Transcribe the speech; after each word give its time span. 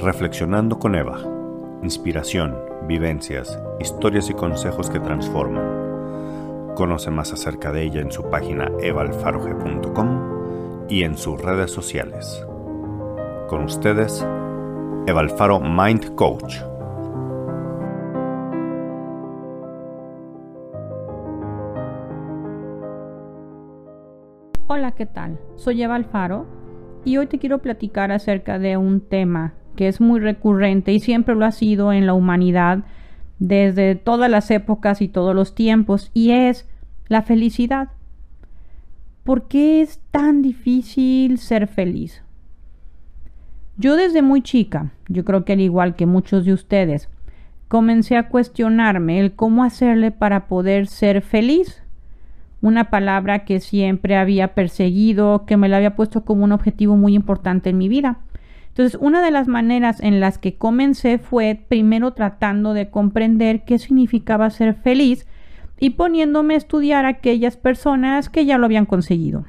Reflexionando 0.00 0.78
con 0.78 0.94
Eva. 0.94 1.18
Inspiración, 1.82 2.56
vivencias, 2.86 3.60
historias 3.80 4.30
y 4.30 4.34
consejos 4.34 4.88
que 4.90 5.00
transforman. 5.00 6.76
Conoce 6.76 7.10
más 7.10 7.32
acerca 7.32 7.72
de 7.72 7.82
ella 7.82 8.00
en 8.00 8.12
su 8.12 8.30
página 8.30 8.70
evalfaroge.com 8.80 10.86
y 10.88 11.02
en 11.02 11.18
sus 11.18 11.42
redes 11.42 11.72
sociales. 11.72 12.46
Con 13.48 13.64
ustedes, 13.64 14.24
Eva 15.08 15.20
Alfaro 15.20 15.58
Mind 15.58 16.14
Coach. 16.14 16.58
Hola, 24.68 24.92
¿qué 24.92 25.06
tal? 25.06 25.40
Soy 25.56 25.82
Eva 25.82 25.96
Alfaro 25.96 26.46
y 27.04 27.16
hoy 27.16 27.26
te 27.26 27.40
quiero 27.40 27.58
platicar 27.58 28.12
acerca 28.12 28.60
de 28.60 28.76
un 28.76 29.00
tema 29.00 29.57
que 29.78 29.86
es 29.86 30.00
muy 30.00 30.18
recurrente 30.18 30.92
y 30.92 30.98
siempre 30.98 31.36
lo 31.36 31.44
ha 31.44 31.52
sido 31.52 31.92
en 31.92 32.04
la 32.04 32.12
humanidad 32.12 32.80
desde 33.38 33.94
todas 33.94 34.28
las 34.28 34.50
épocas 34.50 35.00
y 35.00 35.06
todos 35.06 35.36
los 35.36 35.54
tiempos, 35.54 36.10
y 36.12 36.32
es 36.32 36.68
la 37.06 37.22
felicidad. 37.22 37.90
¿Por 39.22 39.46
qué 39.46 39.80
es 39.80 40.00
tan 40.10 40.42
difícil 40.42 41.38
ser 41.38 41.68
feliz? 41.68 42.24
Yo 43.76 43.94
desde 43.94 44.20
muy 44.20 44.42
chica, 44.42 44.90
yo 45.06 45.24
creo 45.24 45.44
que 45.44 45.52
al 45.52 45.60
igual 45.60 45.94
que 45.94 46.06
muchos 46.06 46.44
de 46.44 46.54
ustedes, 46.54 47.08
comencé 47.68 48.16
a 48.16 48.30
cuestionarme 48.30 49.20
el 49.20 49.36
cómo 49.36 49.62
hacerle 49.62 50.10
para 50.10 50.48
poder 50.48 50.88
ser 50.88 51.22
feliz. 51.22 51.84
Una 52.62 52.90
palabra 52.90 53.44
que 53.44 53.60
siempre 53.60 54.16
había 54.16 54.54
perseguido, 54.54 55.46
que 55.46 55.56
me 55.56 55.68
la 55.68 55.76
había 55.76 55.94
puesto 55.94 56.24
como 56.24 56.42
un 56.42 56.50
objetivo 56.50 56.96
muy 56.96 57.14
importante 57.14 57.70
en 57.70 57.78
mi 57.78 57.88
vida. 57.88 58.18
Entonces, 58.78 59.00
una 59.02 59.24
de 59.24 59.32
las 59.32 59.48
maneras 59.48 59.98
en 60.00 60.20
las 60.20 60.38
que 60.38 60.54
comencé 60.54 61.18
fue 61.18 61.60
primero 61.68 62.12
tratando 62.12 62.74
de 62.74 62.90
comprender 62.90 63.64
qué 63.64 63.76
significaba 63.76 64.50
ser 64.50 64.74
feliz 64.74 65.26
y 65.80 65.90
poniéndome 65.90 66.54
a 66.54 66.58
estudiar 66.58 67.04
a 67.04 67.08
aquellas 67.08 67.56
personas 67.56 68.28
que 68.28 68.44
ya 68.44 68.56
lo 68.56 68.66
habían 68.66 68.86
conseguido. 68.86 69.46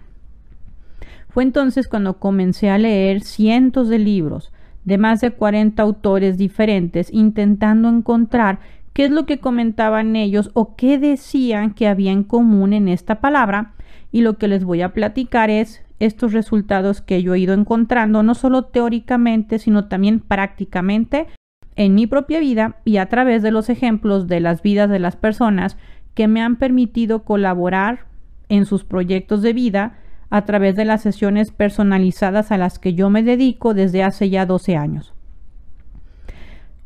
Fue 1.27 1.43
entonces 1.43 1.87
cuando 1.87 2.17
comencé 2.17 2.71
a 2.71 2.79
leer 2.79 3.21
cientos 3.21 3.87
de 3.87 3.99
libros 3.99 4.51
de 4.83 4.97
más 4.97 5.21
de 5.21 5.29
40 5.29 5.79
autores 5.79 6.39
diferentes 6.39 7.13
intentando 7.13 7.87
encontrar 7.87 8.57
qué 8.93 9.05
es 9.05 9.11
lo 9.11 9.27
que 9.27 9.37
comentaban 9.37 10.15
ellos 10.15 10.49
o 10.55 10.75
qué 10.75 10.97
decían 10.97 11.75
que 11.75 11.87
había 11.87 12.11
en 12.11 12.23
común 12.23 12.73
en 12.73 12.87
esta 12.87 13.21
palabra 13.21 13.73
y 14.11 14.21
lo 14.21 14.39
que 14.39 14.47
les 14.47 14.63
voy 14.63 14.81
a 14.81 14.93
platicar 14.95 15.51
es 15.51 15.83
estos 15.99 16.33
resultados 16.33 17.01
que 17.01 17.21
yo 17.21 17.33
he 17.33 17.39
ido 17.39 17.53
encontrando, 17.53 18.23
no 18.23 18.33
solo 18.35 18.63
teóricamente, 18.63 19.59
sino 19.59 19.87
también 19.87 20.19
prácticamente 20.19 21.27
en 21.75 21.95
mi 21.95 22.07
propia 22.07 22.39
vida 22.39 22.77
y 22.85 22.97
a 22.97 23.07
través 23.07 23.41
de 23.41 23.51
los 23.51 23.69
ejemplos 23.69 24.27
de 24.27 24.39
las 24.39 24.61
vidas 24.61 24.89
de 24.89 24.99
las 24.99 25.15
personas 25.15 25.77
que 26.13 26.27
me 26.27 26.41
han 26.41 26.57
permitido 26.57 27.23
colaborar 27.23 28.05
en 28.49 28.65
sus 28.65 28.83
proyectos 28.83 29.41
de 29.41 29.53
vida 29.53 29.97
a 30.29 30.45
través 30.45 30.75
de 30.75 30.85
las 30.85 31.01
sesiones 31.01 31.51
personalizadas 31.51 32.51
a 32.51 32.57
las 32.57 32.79
que 32.79 32.93
yo 32.93 33.09
me 33.09 33.23
dedico 33.23 33.73
desde 33.73 34.03
hace 34.03 34.29
ya 34.29 34.45
12 34.45 34.75
años. 34.75 35.13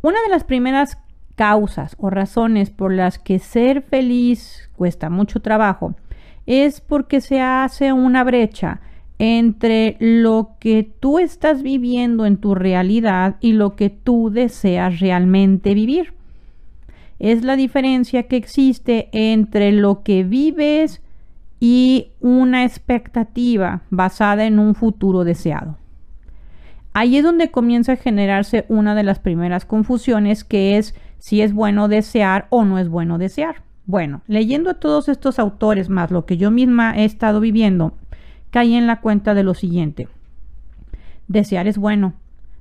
Una 0.02 0.22
de 0.22 0.30
las 0.30 0.44
primeras 0.44 0.98
causas 1.36 1.96
o 1.98 2.10
razones 2.10 2.70
por 2.70 2.94
las 2.94 3.20
que 3.20 3.40
ser 3.40 3.82
feliz 3.82 4.70
cuesta 4.76 5.10
mucho 5.10 5.42
trabajo 5.42 5.96
es 6.46 6.82
porque 6.82 7.22
se 7.22 7.42
hace 7.42 7.94
una 7.94 8.24
brecha 8.24 8.82
entre 9.26 9.96
lo 10.02 10.58
que 10.60 10.84
tú 11.00 11.18
estás 11.18 11.64
viviendo 11.64 12.26
en 12.26 12.36
tu 12.36 12.56
realidad 12.56 13.38
y 13.40 13.54
lo 13.54 13.78
que 13.78 13.90
tú 13.90 14.30
deseas 14.30 15.00
realmente 15.00 15.74
vivir. 15.74 16.12
Es 17.20 17.42
la 17.42 17.56
diferencia 17.56 18.24
que 18.24 18.36
existe 18.36 19.08
entre 19.14 19.72
lo 19.72 20.04
que 20.04 20.26
vives 20.26 21.02
y 21.62 22.10
una 22.20 22.66
expectativa 22.66 23.84
basada 23.90 24.44
en 24.44 24.60
un 24.60 24.76
futuro 24.76 25.24
deseado. 25.24 25.78
Ahí 26.92 27.16
es 27.16 27.24
donde 27.24 27.50
comienza 27.50 27.94
a 27.94 27.96
generarse 27.96 28.66
una 28.68 28.94
de 28.94 29.04
las 29.04 29.20
primeras 29.20 29.64
confusiones 29.64 30.44
que 30.44 30.78
es 30.78 30.96
si 31.20 31.40
es 31.42 31.54
bueno 31.54 31.88
desear 31.88 32.48
o 32.50 32.66
no 32.66 32.78
es 32.78 32.90
bueno 32.90 33.18
desear. 33.18 33.64
Bueno, 33.86 34.22
leyendo 34.28 34.70
a 34.70 34.74
todos 34.76 35.08
estos 35.08 35.40
autores 35.40 35.88
más 35.88 36.12
lo 36.12 36.26
que 36.26 36.36
yo 36.36 36.52
misma 36.52 36.98
he 36.98 37.04
estado 37.04 37.40
viviendo, 37.40 37.94
caí 38.54 38.76
en 38.76 38.86
la 38.86 39.02
cuenta 39.02 39.34
de 39.34 39.42
lo 39.42 39.56
siguiente. 39.56 40.08
Desear 41.28 41.68
es 41.68 41.80
bueno, 41.80 42.14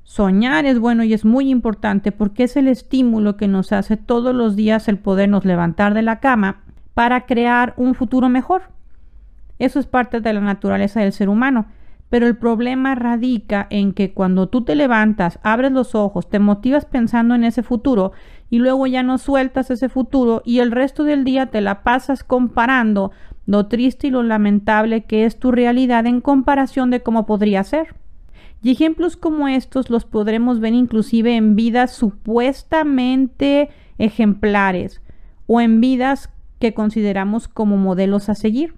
soñar 0.05 0.65
es 0.65 0.79
bueno 0.79 1.05
y 1.05 1.13
es 1.13 1.27
muy 1.27 1.51
importante 1.51 2.13
porque 2.13 2.45
es 2.45 2.57
el 2.57 2.67
estímulo 2.67 3.37
que 3.37 3.47
nos 3.47 3.73
hace 3.73 3.99
todos 3.99 4.35
los 4.35 4.57
días 4.57 4.89
el 4.89 4.97
podernos 4.97 5.45
levantar 5.45 5.93
de 5.93 6.01
la 6.01 6.19
cama 6.19 6.63
para 6.95 7.27
crear 7.27 7.75
un 7.77 7.95
futuro 7.95 8.31
mejor. 8.31 8.63
Eso 9.59 9.79
es 9.79 9.87
parte 9.87 10.23
de 10.23 10.33
la 10.33 10.41
naturaleza 10.41 11.01
del 11.01 11.13
ser 11.13 11.29
humano. 11.29 11.67
Pero 12.09 12.27
el 12.27 12.37
problema 12.37 12.95
radica 12.95 13.67
en 13.69 13.93
que 13.93 14.13
cuando 14.13 14.49
tú 14.49 14.65
te 14.65 14.77
levantas, 14.77 15.41
abres 15.43 15.73
los 15.73 15.95
ojos, 15.95 16.29
te 16.29 16.39
motivas 16.39 16.87
pensando 16.87 17.35
en 17.35 17.45
ese 17.45 17.63
futuro 17.63 18.13
y 18.49 18.59
luego 18.59 18.87
ya 18.87 19.03
no 19.03 19.19
sueltas 19.19 19.71
ese 19.71 19.91
futuro 19.91 20.43
y 20.45 20.61
el 20.61 20.73
resto 20.73 21.05
del 21.05 21.25
día 21.25 21.47
te 21.47 21.61
la 21.61 21.83
pasas 21.83 22.25
comparando 22.25 23.13
lo 23.47 23.67
triste 23.67 24.07
y 24.07 24.11
lo 24.11 24.23
lamentable 24.23 25.05
que 25.05 25.25
es 25.25 25.39
tu 25.39 25.51
realidad 25.51 26.07
en 26.07 26.21
comparación 26.21 26.91
de 26.91 27.03
cómo 27.03 27.27
podría 27.27 27.65
ser. 27.65 27.95
Y 28.63 28.71
ejemplos 28.71 29.17
como 29.17 29.49
estos 29.49 29.91
los 29.91 30.05
podremos 30.05 30.61
ver 30.61 30.75
inclusive 30.75 31.37
en 31.37 31.57
vidas 31.57 31.93
supuestamente 31.93 33.71
ejemplares 33.99 35.03
o 35.47 35.61
en 35.61 35.81
vidas 35.81 36.31
que 36.61 36.75
consideramos 36.75 37.49
como 37.49 37.77
modelos 37.77 38.29
a 38.29 38.35
seguir 38.35 38.75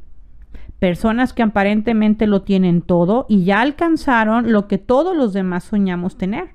personas 0.85 1.33
que 1.33 1.43
aparentemente 1.43 2.27
lo 2.27 2.43
tienen 2.43 2.83
todo 2.83 3.25
y 3.27 3.45
ya 3.45 3.63
alcanzaron 3.63 4.53
lo 4.53 4.69
que 4.69 4.77
todos 4.77 5.17
los 5.17 5.33
demás 5.33 5.65
soñamos 5.65 6.19
tener. 6.19 6.51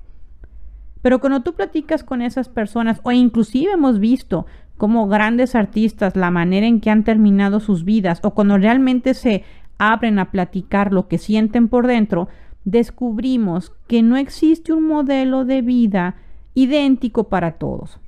Pero 1.02 1.18
cuando 1.18 1.40
tú 1.40 1.54
platicas 1.54 2.04
con 2.04 2.22
esas 2.22 2.48
personas, 2.48 3.00
o 3.02 3.10
inclusive 3.10 3.72
hemos 3.72 3.98
visto 3.98 4.46
como 4.80 5.08
grandes 5.08 5.54
artistas, 5.54 6.16
la 6.16 6.30
manera 6.30 6.66
en 6.66 6.80
que 6.80 6.88
han 6.88 7.04
terminado 7.04 7.60
sus 7.60 7.84
vidas, 7.84 8.18
o 8.22 8.30
cuando 8.30 8.56
realmente 8.56 9.12
se 9.12 9.44
abren 9.76 10.18
a 10.18 10.30
platicar 10.30 10.90
lo 10.90 11.06
que 11.06 11.18
sienten 11.18 11.68
por 11.68 11.86
dentro, 11.86 12.28
descubrimos 12.64 13.74
que 13.88 14.02
no 14.02 14.16
existe 14.16 14.72
un 14.72 14.88
modelo 14.88 15.44
de 15.44 15.60
vida 15.60 16.16
idéntico 16.54 17.28
para 17.28 17.58
todos. 17.58 18.00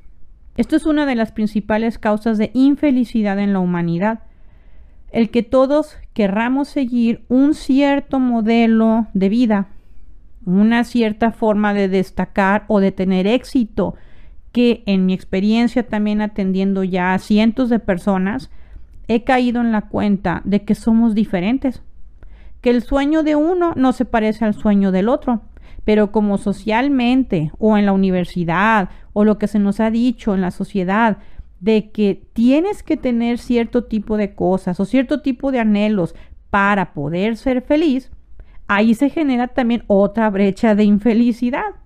Esto 0.56 0.74
es 0.74 0.86
una 0.86 1.04
de 1.04 1.14
las 1.14 1.30
principales 1.30 1.98
causas 1.98 2.38
de 2.38 2.50
infelicidad 2.54 3.38
en 3.38 3.52
la 3.52 3.60
humanidad 3.60 4.20
el 5.10 5.28
que 5.28 5.42
todos 5.42 5.98
querramos 6.14 6.68
seguir 6.68 7.26
un 7.28 7.52
cierto 7.52 8.18
modelo 8.18 9.08
de 9.12 9.28
vida, 9.28 9.68
una 10.46 10.84
cierta 10.84 11.32
forma 11.32 11.74
de 11.74 11.88
destacar 11.88 12.64
o 12.68 12.80
de 12.80 12.92
tener 12.92 13.26
éxito, 13.26 13.94
que 14.52 14.82
en 14.86 15.06
mi 15.06 15.14
experiencia 15.14 15.88
también 15.88 16.20
atendiendo 16.20 16.84
ya 16.84 17.14
a 17.14 17.18
cientos 17.18 17.70
de 17.70 17.78
personas, 17.78 18.50
he 19.08 19.24
caído 19.24 19.60
en 19.60 19.72
la 19.72 19.82
cuenta 19.82 20.42
de 20.44 20.64
que 20.64 20.74
somos 20.74 21.14
diferentes, 21.14 21.82
que 22.60 22.70
el 22.70 22.82
sueño 22.82 23.22
de 23.22 23.34
uno 23.34 23.72
no 23.76 23.92
se 23.92 24.04
parece 24.04 24.44
al 24.44 24.54
sueño 24.54 24.92
del 24.92 25.08
otro, 25.08 25.42
pero 25.84 26.12
como 26.12 26.38
socialmente 26.38 27.50
o 27.58 27.76
en 27.76 27.86
la 27.86 27.92
universidad 27.92 28.90
o 29.12 29.24
lo 29.24 29.38
que 29.38 29.48
se 29.48 29.58
nos 29.58 29.80
ha 29.80 29.90
dicho 29.90 30.34
en 30.34 30.40
la 30.40 30.50
sociedad 30.50 31.18
de 31.60 31.90
que 31.90 32.22
tienes 32.32 32.82
que 32.82 32.96
tener 32.96 33.38
cierto 33.38 33.84
tipo 33.84 34.16
de 34.16 34.34
cosas 34.34 34.78
o 34.80 34.84
cierto 34.84 35.22
tipo 35.22 35.52
de 35.52 35.60
anhelos 35.60 36.14
para 36.50 36.92
poder 36.92 37.36
ser 37.36 37.62
feliz, 37.62 38.10
ahí 38.68 38.94
se 38.94 39.10
genera 39.10 39.48
también 39.48 39.84
otra 39.86 40.28
brecha 40.30 40.74
de 40.74 40.84
infelicidad. 40.84 41.81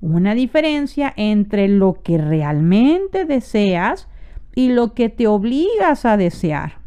Una 0.00 0.34
diferencia 0.34 1.12
entre 1.16 1.68
lo 1.68 2.02
que 2.02 2.18
realmente 2.18 3.24
deseas 3.24 4.08
y 4.54 4.68
lo 4.68 4.94
que 4.94 5.08
te 5.08 5.26
obligas 5.26 6.04
a 6.04 6.16
desear. 6.16 6.78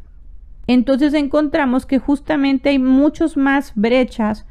Entonces 0.67 1.13
encontramos 1.13 1.85
que 1.85 1.99
justamente 1.99 2.69
hay 2.69 2.79
muchos 2.79 3.35
más 3.35 3.73
brechas 3.75 4.45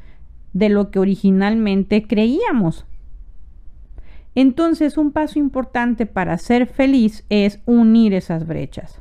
de 0.53 0.69
lo 0.69 0.91
que 0.91 0.99
originalmente 0.99 2.07
creíamos. 2.07 2.87
Entonces, 4.35 4.97
un 4.97 5.13
paso 5.13 5.39
importante 5.39 6.06
para 6.06 6.39
ser 6.39 6.67
feliz 6.67 7.25
es 7.31 7.61
unir 7.67 8.15
esas 8.15 8.47
brechas. 8.47 9.01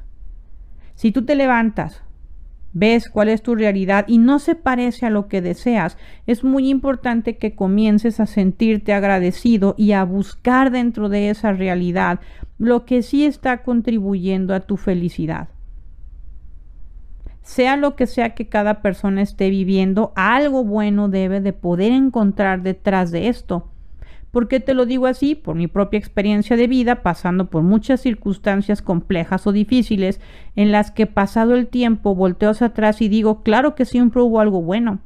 Si 0.95 1.11
tú 1.11 1.23
te 1.23 1.35
levantas, 1.35 2.03
ves 2.73 3.09
cuál 3.09 3.29
es 3.29 3.41
tu 3.41 3.55
realidad 3.55 4.05
y 4.07 4.17
no 4.17 4.39
se 4.39 4.55
parece 4.55 5.05
a 5.05 5.09
lo 5.09 5.27
que 5.27 5.41
deseas, 5.41 5.97
es 6.27 6.43
muy 6.43 6.69
importante 6.69 7.37
que 7.37 7.55
comiences 7.55 8.19
a 8.19 8.25
sentirte 8.25 8.93
agradecido 8.93 9.75
y 9.77 9.93
a 9.93 10.03
buscar 10.03 10.71
dentro 10.71 11.09
de 11.09 11.29
esa 11.29 11.51
realidad 11.53 12.19
lo 12.57 12.85
que 12.85 13.01
sí 13.01 13.25
está 13.25 13.63
contribuyendo 13.63 14.53
a 14.53 14.59
tu 14.59 14.77
felicidad. 14.77 15.49
Sea 17.41 17.77
lo 17.77 17.95
que 17.95 18.05
sea 18.05 18.35
que 18.35 18.47
cada 18.47 18.81
persona 18.81 19.23
esté 19.23 19.49
viviendo, 19.49 20.13
algo 20.15 20.63
bueno 20.63 21.09
debe 21.09 21.41
de 21.41 21.53
poder 21.53 21.91
encontrar 21.91 22.61
detrás 22.61 23.09
de 23.11 23.27
esto 23.27 23.68
¿Por 24.31 24.47
qué 24.47 24.59
te 24.59 24.73
lo 24.73 24.85
digo 24.85 25.07
así? 25.07 25.33
Por 25.33 25.55
mi 25.55 25.67
propia 25.67 25.97
experiencia 25.97 26.55
de 26.55 26.67
vida, 26.67 27.01
pasando 27.01 27.49
por 27.49 27.63
muchas 27.63 28.01
circunstancias 28.01 28.81
complejas 28.81 29.47
o 29.47 29.51
difíciles, 29.51 30.21
en 30.55 30.71
las 30.71 30.91
que 30.91 31.07
pasado 31.07 31.55
el 31.55 31.67
tiempo 31.67 32.13
volteo 32.13 32.51
hacia 32.51 32.67
atrás 32.67 33.01
y 33.01 33.09
digo, 33.09 33.41
claro 33.41 33.73
que 33.73 33.85
siempre 33.85 34.21
hubo 34.21 34.39
algo 34.39 34.61
bueno. 34.61 34.99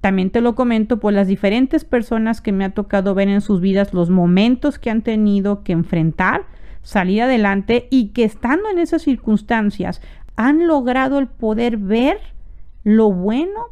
También 0.00 0.30
te 0.30 0.40
lo 0.40 0.56
comento 0.56 0.98
por 0.98 1.12
las 1.12 1.28
diferentes 1.28 1.84
personas 1.84 2.40
que 2.40 2.50
me 2.50 2.64
ha 2.64 2.70
tocado 2.70 3.14
ver 3.14 3.28
en 3.28 3.40
sus 3.40 3.60
vidas, 3.60 3.94
los 3.94 4.10
momentos 4.10 4.80
que 4.80 4.90
han 4.90 5.02
tenido 5.02 5.62
que 5.62 5.70
enfrentar, 5.70 6.46
salir 6.82 7.22
adelante 7.22 7.86
y 7.90 8.08
que 8.08 8.24
estando 8.24 8.68
en 8.68 8.78
esas 8.78 9.02
circunstancias 9.02 10.02
han 10.34 10.66
logrado 10.66 11.20
el 11.20 11.28
poder 11.28 11.76
ver 11.76 12.18
lo 12.82 13.12
bueno 13.12 13.66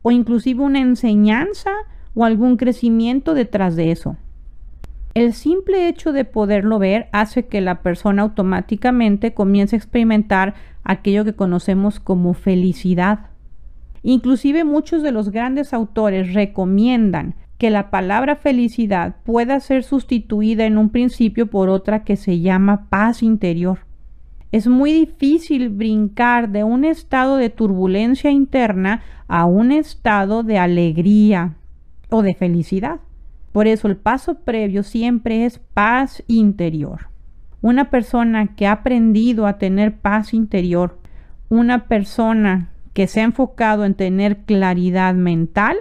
o 0.00 0.10
inclusive 0.10 0.62
una 0.62 0.80
enseñanza 0.80 1.72
o 2.14 2.24
algún 2.24 2.56
crecimiento 2.56 3.34
detrás 3.34 3.76
de 3.76 3.90
eso. 3.90 4.16
El 5.14 5.32
simple 5.32 5.88
hecho 5.88 6.12
de 6.12 6.24
poderlo 6.24 6.78
ver 6.78 7.08
hace 7.10 7.46
que 7.46 7.60
la 7.60 7.82
persona 7.82 8.22
automáticamente 8.22 9.34
comience 9.34 9.74
a 9.74 9.78
experimentar 9.78 10.54
aquello 10.84 11.24
que 11.24 11.34
conocemos 11.34 11.98
como 11.98 12.32
felicidad. 12.32 13.30
Inclusive 14.02 14.62
muchos 14.64 15.02
de 15.02 15.10
los 15.10 15.30
grandes 15.30 15.74
autores 15.74 16.32
recomiendan 16.32 17.34
que 17.58 17.70
la 17.70 17.90
palabra 17.90 18.36
felicidad 18.36 19.16
pueda 19.24 19.58
ser 19.60 19.82
sustituida 19.82 20.64
en 20.64 20.78
un 20.78 20.90
principio 20.90 21.48
por 21.48 21.68
otra 21.68 22.04
que 22.04 22.16
se 22.16 22.40
llama 22.40 22.88
paz 22.88 23.22
interior. 23.22 23.80
Es 24.52 24.68
muy 24.68 24.92
difícil 24.92 25.68
brincar 25.68 26.50
de 26.50 26.64
un 26.64 26.84
estado 26.84 27.36
de 27.36 27.50
turbulencia 27.50 28.30
interna 28.30 29.02
a 29.28 29.44
un 29.44 29.72
estado 29.72 30.42
de 30.42 30.58
alegría 30.58 31.56
o 32.10 32.22
de 32.22 32.34
felicidad. 32.34 33.00
Por 33.52 33.66
eso 33.66 33.88
el 33.88 33.96
paso 33.96 34.40
previo 34.40 34.82
siempre 34.82 35.44
es 35.44 35.58
paz 35.58 36.22
interior. 36.28 37.08
Una 37.62 37.90
persona 37.90 38.54
que 38.54 38.66
ha 38.66 38.72
aprendido 38.72 39.46
a 39.46 39.58
tener 39.58 39.96
paz 39.96 40.32
interior, 40.32 40.98
una 41.48 41.86
persona 41.86 42.70
que 42.92 43.06
se 43.06 43.20
ha 43.20 43.24
enfocado 43.24 43.84
en 43.84 43.94
tener 43.94 44.38
claridad 44.38 45.14
mental, 45.14 45.76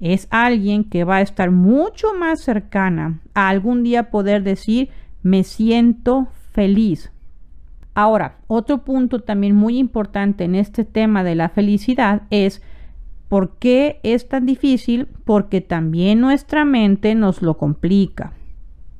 es 0.00 0.28
alguien 0.30 0.84
que 0.84 1.04
va 1.04 1.16
a 1.16 1.20
estar 1.20 1.50
mucho 1.50 2.14
más 2.18 2.40
cercana 2.40 3.20
a 3.34 3.48
algún 3.48 3.82
día 3.82 4.10
poder 4.10 4.42
decir 4.42 4.88
me 5.22 5.44
siento 5.44 6.28
feliz. 6.52 7.12
Ahora, 7.94 8.36
otro 8.46 8.78
punto 8.78 9.20
también 9.20 9.54
muy 9.54 9.78
importante 9.78 10.44
en 10.44 10.54
este 10.54 10.84
tema 10.84 11.22
de 11.22 11.34
la 11.34 11.50
felicidad 11.50 12.22
es 12.30 12.62
¿por 13.30 13.58
qué 13.58 14.00
es 14.02 14.28
tan 14.28 14.44
difícil? 14.44 15.06
Porque 15.24 15.60
también 15.60 16.20
nuestra 16.20 16.64
mente 16.64 17.14
nos 17.14 17.42
lo 17.42 17.56
complica. 17.56 18.32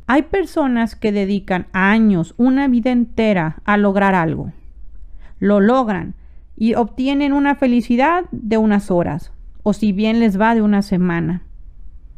Hay 0.06 0.22
personas 0.22 0.94
que 0.94 1.10
dedican 1.10 1.66
años, 1.72 2.34
una 2.36 2.68
vida 2.68 2.92
entera 2.92 3.60
a 3.64 3.76
lograr 3.76 4.14
algo. 4.14 4.52
Lo 5.40 5.58
logran 5.58 6.14
y 6.56 6.74
obtienen 6.74 7.32
una 7.32 7.56
felicidad 7.56 8.26
de 8.30 8.56
unas 8.56 8.92
horas 8.92 9.32
o 9.64 9.72
si 9.72 9.90
bien 9.90 10.20
les 10.20 10.40
va 10.40 10.54
de 10.54 10.62
una 10.62 10.82
semana. 10.82 11.42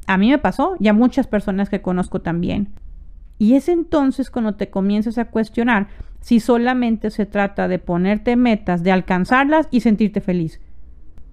A 0.06 0.18
mí 0.18 0.28
me 0.28 0.38
pasó 0.38 0.76
y 0.78 0.88
a 0.88 0.92
muchas 0.92 1.26
personas 1.26 1.70
que 1.70 1.80
conozco 1.80 2.20
también. 2.20 2.74
Y 3.38 3.54
es 3.54 3.70
entonces 3.70 4.30
cuando 4.30 4.54
te 4.56 4.68
comienzas 4.68 5.16
a 5.16 5.30
cuestionar 5.30 5.88
si 6.20 6.40
solamente 6.40 7.10
se 7.10 7.24
trata 7.24 7.68
de 7.68 7.78
ponerte 7.78 8.36
metas, 8.36 8.82
de 8.82 8.92
alcanzarlas 8.92 9.66
y 9.70 9.80
sentirte 9.80 10.20
feliz. 10.20 10.60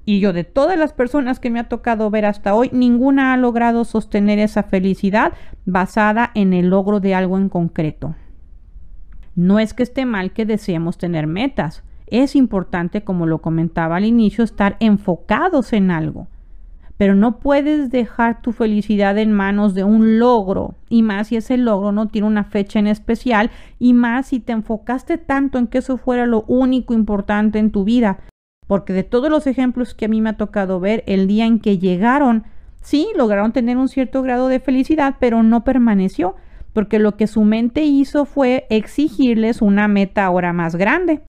Y 0.06 0.19
yo 0.19 0.34
de 0.34 0.44
todas 0.44 0.78
las 0.78 0.94
personas 0.94 1.40
que 1.40 1.50
me 1.50 1.60
ha 1.60 1.69
tocado 1.69 2.10
ver 2.10 2.25
hasta 2.25 2.56
hoy, 2.56 2.69
ninguna 2.74 3.34
ha 3.34 3.38
logrado 3.38 3.84
sostener 3.84 4.40
esa 4.40 4.63
felicidad 4.63 5.34
basada 5.66 6.31
en 6.34 6.54
el 6.54 6.69
logro 6.69 7.00
de 7.00 7.13
algo 7.13 7.38
en 7.38 7.50
concreto. 7.50 8.16
No 9.36 9.60
es 9.60 9.74
que 9.74 9.84
esté 9.84 10.06
mal 10.06 10.34
que 10.34 10.46
deseemos 10.46 10.98
tener 10.98 11.28
metas. 11.28 11.84
Es 12.07 12.36
importante, 12.36 13.04
como 13.04 13.25
lo 13.25 13.40
comentaba 13.40 13.98
al 13.98 14.06
inicio, 14.06 14.44
estar 14.44 14.78
enfocados 14.80 15.74
en 15.74 15.92
algo. 15.92 16.28
Pero 16.98 17.16
no 17.16 17.40
puedes 17.40 17.90
dejar 17.90 18.42
tu 18.42 18.52
felicidad 18.52 19.18
en 19.18 19.31
manos 19.31 19.74
de 19.75 19.86
un 19.86 20.19
logro, 20.19 20.75
y 20.90 21.04
más 21.04 21.28
si 21.28 21.38
ese 21.38 21.56
logro 21.56 21.94
no 21.94 22.07
tiene 22.07 22.28
una 22.28 22.44
fecha 22.44 22.80
en 22.80 22.88
especial, 22.88 23.52
y 23.78 23.94
más 23.94 24.28
si 24.28 24.42
te 24.42 24.52
enfocaste 24.52 25.18
tanto 25.18 25.57
en 25.57 25.68
que 25.68 25.78
eso 25.78 25.98
fuera 25.98 26.25
lo 26.25 26.42
único 26.48 26.94
importante 26.94 27.60
en 27.60 27.72
tu 27.72 27.86
vida. 27.86 28.19
Porque 28.69 28.94
de 28.94 29.01
todos 29.01 29.31
los 29.31 29.48
ejemplos 29.48 29.95
que 29.95 30.06
a 30.06 30.07
mí 30.10 30.21
me 30.21 30.30
ha 30.30 30.38
tocado 30.38 30.80
ver, 30.80 31.04
el 31.07 31.25
día 31.25 31.48
en 31.48 31.57
que 31.57 31.80
llegaron, 31.80 32.44
sí, 32.83 33.07
lograron 33.18 33.51
tener 33.51 33.77
un 33.77 33.88
cierto 33.88 34.21
grado 34.21 34.48
de 34.48 34.60
felicidad, 34.60 35.16
pero 35.19 35.42
no 35.42 35.63
permaneció, 35.63 36.36
porque 36.71 37.00
lo 37.00 37.18
que 37.18 37.25
su 37.25 37.44
mente 37.44 37.81
hizo 37.86 38.25
fue 38.25 38.68
exigirles 38.69 39.63
una 39.63 39.88
meta 39.88 40.24
ahora 40.24 40.54
más 40.54 40.75
grande. 40.75 41.24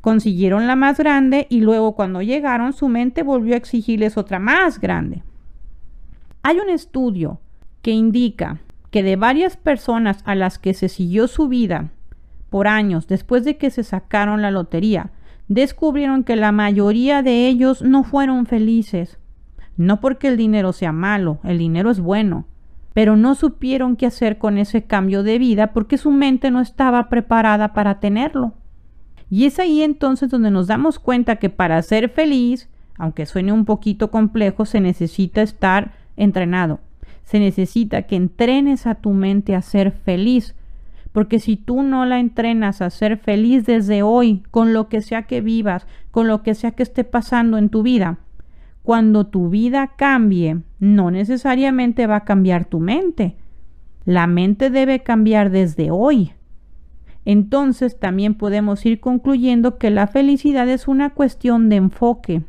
Consiguieron 0.00 0.66
la 0.66 0.74
más 0.74 0.96
grande 0.96 1.46
y 1.50 1.60
luego 1.60 1.94
cuando 1.94 2.22
llegaron 2.22 2.72
su 2.72 2.88
mente 2.88 3.22
volvió 3.22 3.52
a 3.52 3.58
exigirles 3.58 4.16
otra 4.16 4.38
más 4.38 4.80
grande. 4.80 5.22
Hay 6.42 6.60
un 6.60 6.70
estudio 6.70 7.40
que 7.82 7.90
indica 7.90 8.60
que 8.90 9.02
de 9.02 9.16
varias 9.16 9.58
personas 9.58 10.22
a 10.24 10.34
las 10.34 10.58
que 10.58 10.72
se 10.72 10.88
siguió 10.88 11.28
su 11.28 11.46
vida 11.46 11.90
por 12.48 12.68
años 12.68 13.06
después 13.06 13.44
de 13.44 13.58
que 13.58 13.68
se 13.68 13.84
sacaron 13.84 14.40
la 14.40 14.50
lotería, 14.50 15.10
descubrieron 15.48 16.24
que 16.24 16.36
la 16.36 16.52
mayoría 16.52 17.22
de 17.22 17.46
ellos 17.46 17.82
no 17.82 18.04
fueron 18.04 18.46
felices. 18.46 19.18
No 19.76 20.00
porque 20.00 20.28
el 20.28 20.36
dinero 20.36 20.72
sea 20.72 20.92
malo, 20.92 21.40
el 21.42 21.58
dinero 21.58 21.90
es 21.90 22.00
bueno, 22.00 22.46
pero 22.92 23.16
no 23.16 23.34
supieron 23.34 23.96
qué 23.96 24.06
hacer 24.06 24.38
con 24.38 24.56
ese 24.56 24.84
cambio 24.84 25.22
de 25.22 25.38
vida 25.38 25.72
porque 25.72 25.98
su 25.98 26.12
mente 26.12 26.50
no 26.50 26.60
estaba 26.60 27.08
preparada 27.08 27.72
para 27.72 27.98
tenerlo. 27.98 28.54
Y 29.30 29.46
es 29.46 29.58
ahí 29.58 29.82
entonces 29.82 30.30
donde 30.30 30.50
nos 30.50 30.68
damos 30.68 30.98
cuenta 31.00 31.36
que 31.36 31.50
para 31.50 31.82
ser 31.82 32.08
feliz, 32.08 32.68
aunque 32.96 33.26
suene 33.26 33.52
un 33.52 33.64
poquito 33.64 34.10
complejo, 34.10 34.64
se 34.64 34.80
necesita 34.80 35.42
estar 35.42 35.92
entrenado. 36.16 36.78
Se 37.24 37.40
necesita 37.40 38.02
que 38.02 38.16
entrenes 38.16 38.86
a 38.86 38.94
tu 38.94 39.10
mente 39.10 39.56
a 39.56 39.62
ser 39.62 39.90
feliz. 39.90 40.54
Porque 41.14 41.38
si 41.38 41.56
tú 41.56 41.82
no 41.82 42.04
la 42.04 42.20
entrenas 42.20 42.82
a 42.82 42.90
ser 42.90 43.16
feliz 43.16 43.64
desde 43.64 44.02
hoy, 44.02 44.42
con 44.50 44.74
lo 44.74 44.90
que 44.90 45.00
sea 45.00 45.22
que 45.22 45.40
vivas, 45.40 45.86
con 46.10 46.28
lo 46.28 46.42
que 46.42 46.54
sea 46.54 46.72
que 46.72 46.82
esté 46.82 47.04
pasando 47.04 47.56
en 47.56 47.70
tu 47.70 47.82
vida, 47.82 48.18
cuando 48.82 49.26
tu 49.26 49.48
vida 49.48 49.92
cambie, 49.96 50.58
no 50.78 51.10
necesariamente 51.10 52.06
va 52.06 52.16
a 52.16 52.24
cambiar 52.24 52.66
tu 52.66 52.80
mente. 52.80 53.36
La 54.04 54.26
mente 54.26 54.68
debe 54.68 55.02
cambiar 55.02 55.48
desde 55.50 55.90
hoy 55.90 56.34
entonces 57.24 57.98
también 57.98 58.34
podemos 58.34 58.84
ir 58.84 59.00
concluyendo 59.00 59.78
que 59.78 59.90
la 59.90 60.06
felicidad 60.06 60.68
es 60.68 60.88
una 60.88 61.10
cuestión 61.10 61.68
de 61.68 61.76
enfoque. 61.76 62.42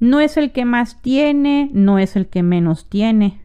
No 0.00 0.20
es 0.20 0.36
el 0.36 0.52
que 0.52 0.64
más 0.64 1.00
tiene, 1.02 1.70
no 1.72 1.98
es 1.98 2.16
el 2.16 2.26
que 2.26 2.42
menos 2.42 2.88
tiene. 2.88 3.40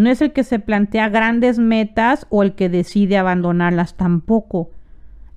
No 0.00 0.08
es 0.08 0.22
el 0.22 0.32
que 0.32 0.44
se 0.44 0.58
plantea 0.58 1.10
grandes 1.10 1.58
metas 1.58 2.26
o 2.30 2.42
el 2.42 2.54
que 2.54 2.70
decide 2.70 3.18
abandonarlas 3.18 3.98
tampoco. 3.98 4.70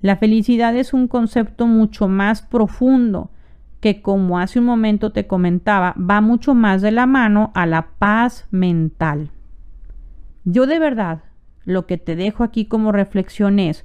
La 0.00 0.16
felicidad 0.16 0.74
es 0.74 0.94
un 0.94 1.06
concepto 1.06 1.66
mucho 1.66 2.08
más 2.08 2.40
profundo 2.40 3.30
que, 3.80 4.00
como 4.00 4.38
hace 4.38 4.60
un 4.60 4.64
momento 4.64 5.12
te 5.12 5.26
comentaba, 5.26 5.94
va 5.98 6.22
mucho 6.22 6.54
más 6.54 6.80
de 6.80 6.92
la 6.92 7.04
mano 7.04 7.52
a 7.54 7.66
la 7.66 7.88
paz 7.98 8.48
mental. 8.50 9.32
Yo 10.44 10.64
de 10.64 10.78
verdad, 10.78 11.24
lo 11.66 11.84
que 11.84 11.98
te 11.98 12.16
dejo 12.16 12.42
aquí 12.42 12.64
como 12.64 12.90
reflexión 12.90 13.58
es, 13.58 13.84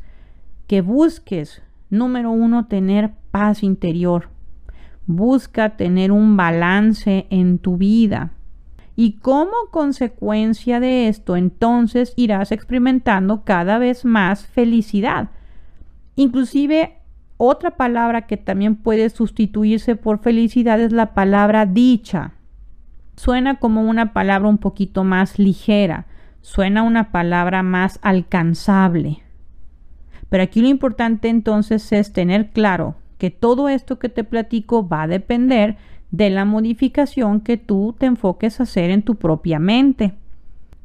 que 0.65 0.79
busques, 0.79 1.61
número 1.89 2.31
uno, 2.31 2.67
tener 2.67 3.11
paz 3.31 3.63
interior. 3.63 4.29
Busca 5.07 5.75
tener 5.75 6.13
un 6.13 6.37
balance 6.37 7.27
en 7.31 7.57
tu 7.57 7.75
vida. 7.75 8.31
Y 8.99 9.13
como 9.13 9.53
consecuencia 9.71 10.81
de 10.81 11.07
esto, 11.07 11.37
entonces 11.37 12.11
irás 12.17 12.51
experimentando 12.51 13.45
cada 13.45 13.77
vez 13.77 14.03
más 14.03 14.45
felicidad. 14.45 15.29
Inclusive, 16.17 16.97
otra 17.37 17.77
palabra 17.77 18.27
que 18.27 18.35
también 18.35 18.75
puede 18.75 19.09
sustituirse 19.09 19.95
por 19.95 20.19
felicidad 20.19 20.81
es 20.81 20.91
la 20.91 21.13
palabra 21.13 21.65
dicha. 21.65 22.33
Suena 23.15 23.55
como 23.59 23.83
una 23.83 24.11
palabra 24.11 24.49
un 24.49 24.57
poquito 24.57 25.05
más 25.05 25.39
ligera, 25.39 26.05
suena 26.41 26.83
una 26.83 27.13
palabra 27.13 27.63
más 27.63 27.99
alcanzable. 28.01 29.23
Pero 30.27 30.43
aquí 30.43 30.59
lo 30.59 30.67
importante 30.67 31.29
entonces 31.29 31.89
es 31.93 32.11
tener 32.11 32.49
claro 32.49 32.95
que 33.17 33.31
todo 33.31 33.69
esto 33.69 33.97
que 33.97 34.09
te 34.09 34.25
platico 34.25 34.85
va 34.89 35.03
a 35.03 35.07
depender 35.07 35.77
de 36.11 36.29
la 36.29 36.45
modificación 36.45 37.41
que 37.41 37.57
tú 37.57 37.95
te 37.97 38.05
enfoques 38.05 38.59
a 38.59 38.63
hacer 38.63 38.89
en 38.89 39.03
tu 39.03 39.15
propia 39.15 39.59
mente. 39.59 40.15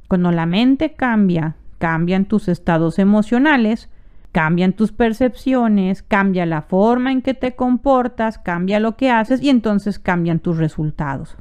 Cuando 0.09 0.31
la 0.31 0.47
mente 0.47 0.93
cambia, 0.93 1.57
cambian 1.79 2.27
tus 2.27 2.49
estados 2.49 2.99
emocionales, 2.99 3.89
cambian 4.33 4.73
tus 4.73 4.93
percepciones, 4.93 6.03
cambia 6.03 6.45
la 6.45 6.63
forma 6.63 7.13
en 7.13 7.23
que 7.23 7.35
te 7.35 7.55
comportas, 7.55 8.39
cambia 8.39 8.81
lo 8.81 8.97
que 8.97 9.11
haces 9.11 9.43
y 9.43 9.49
entonces 9.49 9.99
cambian 9.99 10.41
tus 10.41 10.57
resultados. 10.57 11.37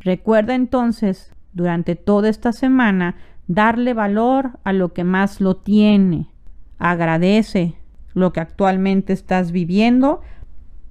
Recuerda 0.00 0.54
entonces 0.54 1.34
durante 1.52 1.96
toda 1.96 2.28
esta 2.28 2.52
semana 2.52 3.16
darle 3.48 3.94
valor 3.94 4.58
a 4.64 4.72
lo 4.72 4.92
que 4.92 5.04
más 5.04 5.40
lo 5.40 5.56
tiene. 5.56 6.28
Agradece 6.78 7.74
lo 8.14 8.32
que 8.32 8.40
actualmente 8.40 9.12
estás 9.12 9.52
viviendo. 9.52 10.20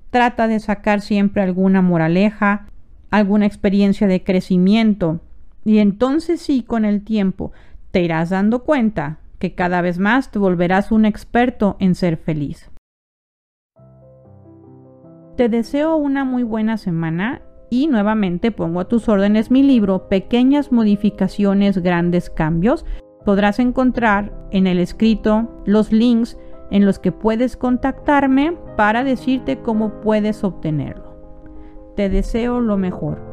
Trata 0.10 0.48
de 0.48 0.60
sacar 0.60 1.02
siempre 1.02 1.44
alguna 1.44 1.82
moraleja, 1.82 2.68
alguna 3.12 3.46
experiencia 3.46 4.08
de 4.08 4.24
crecimiento. 4.24 5.20
Y 5.66 5.80
entonces 5.80 6.42
sí, 6.42 6.64
con 6.64 6.86
el 6.86 7.04
tiempo, 7.04 7.52
te 7.92 8.02
irás 8.02 8.30
dando 8.30 8.64
cuenta 8.64 9.20
que 9.40 9.54
cada 9.54 9.82
vez 9.82 10.00
más 10.00 10.32
te 10.32 10.40
volverás 10.40 10.92
un 10.92 11.06
experto 11.06 11.78
en 11.80 11.96
ser 11.96 12.18
feliz. 12.18 12.70
Te 15.38 15.48
deseo 15.48 15.96
una 15.96 16.26
muy 16.26 16.44
buena 16.44 16.78
semana 16.78 17.42
y 17.70 17.88
nuevamente 17.88 18.52
pongo 18.52 18.82
a 18.82 18.88
tus 18.88 19.08
órdenes 19.08 19.52
mi 19.52 19.64
libro 19.64 20.10
Pequeñas 20.10 20.72
modificaciones, 20.72 21.78
grandes 21.78 22.30
cambios. 22.30 22.86
Podrás 23.24 23.60
encontrar 23.60 24.34
en 24.52 24.68
el 24.68 24.80
escrito 24.80 25.64
los 25.66 25.92
links 25.92 26.38
en 26.72 26.86
los 26.86 27.00
que 27.00 27.12
puedes 27.12 27.58
contactarme 27.58 28.58
para 28.76 29.04
decirte 29.04 29.60
cómo 29.62 30.02
puedes 30.02 30.44
obtenerlo. 30.44 31.16
Te 31.96 32.10
deseo 32.10 32.60
lo 32.62 32.78
mejor. 32.78 33.29